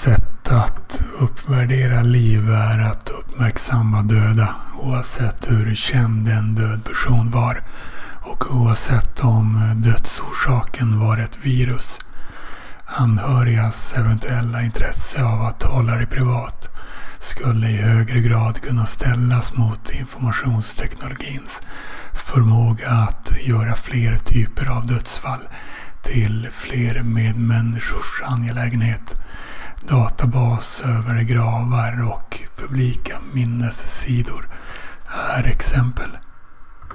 sätt 0.00 0.52
att 0.52 1.02
uppvärdera 1.20 2.02
liv 2.02 2.50
är 2.50 2.78
att 2.78 3.10
uppmärksamma 3.10 4.02
döda 4.02 4.54
oavsett 4.82 5.50
hur 5.50 5.74
känd 5.74 6.28
en 6.28 6.54
död 6.54 6.84
person 6.84 7.30
var 7.30 7.62
och 8.22 8.54
oavsett 8.54 9.20
om 9.20 9.72
dödsorsaken 9.76 11.00
var 11.00 11.18
ett 11.18 11.38
virus. 11.42 11.98
Anhörigas 12.86 13.94
eventuella 13.96 14.62
intresse 14.62 15.24
av 15.24 15.42
att 15.42 15.62
hålla 15.62 15.96
det 15.96 16.06
privat 16.06 16.68
skulle 17.18 17.68
i 17.68 17.76
högre 17.76 18.20
grad 18.20 18.60
kunna 18.60 18.86
ställas 18.86 19.54
mot 19.54 19.90
informationsteknologins 19.90 21.62
förmåga 22.14 22.90
att 22.90 23.32
göra 23.42 23.74
fler 23.74 24.16
typer 24.16 24.66
av 24.66 24.86
dödsfall 24.86 25.48
till 26.02 26.48
fler 26.52 27.02
medmänniskors 27.02 28.22
angelägenhet. 28.24 29.16
Databas 29.88 30.82
över 30.82 31.22
gravar 31.22 32.12
och 32.12 32.38
publika 32.56 33.20
minnessidor 33.32 34.48
är 35.36 35.46
exempel. 35.46 36.10